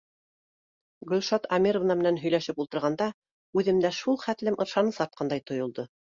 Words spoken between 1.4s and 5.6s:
Әмировна менән һөйләшеп ултырғанда үҙемдә шул хәтлем ышаныс артҡандай